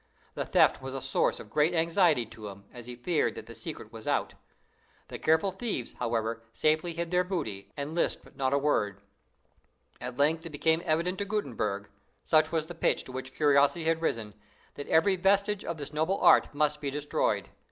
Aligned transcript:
The 0.33 0.47
theft 0.47 0.81
was 0.81 0.95
a 0.95 0.99
source 1.01 1.39
of 1.39 1.51
great 1.51 1.75
anxiety 1.75 2.25
to 2.25 2.47
him, 2.47 2.65
as 2.73 2.87
he 2.87 2.95
feared 2.95 3.35
that 3.35 3.45
the 3.45 3.53
secret 3.53 3.93
was 3.93 4.07
out. 4.07 4.33
The 5.09 5.19
careful 5.19 5.51
thieves, 5.51 5.93
however, 5.99 6.41
safely 6.53 6.93
hid 6.93 7.11
their 7.11 7.23
booty, 7.23 7.71
and 7.77 7.93
lisped 7.93 8.35
not 8.35 8.51
a 8.51 8.57
word. 8.57 9.01
At 10.01 10.17
length 10.17 10.43
it 10.43 10.49
became 10.49 10.81
evident 10.85 11.19
to 11.19 11.25
Gutenberg 11.25 11.87
such 12.25 12.51
was 12.51 12.65
the 12.65 12.73
pitch 12.73 13.03
to 13.03 13.11
which 13.11 13.31
curiosity 13.35 13.83
had 13.83 14.01
risen 14.01 14.33
that 14.73 14.87
every 14.87 15.17
vestige 15.17 15.63
of 15.63 15.77
the 15.77 15.87
noble 15.93 16.19
art 16.19 16.51
must 16.51 16.81
be 16.81 16.89
destroyed. 16.89 17.49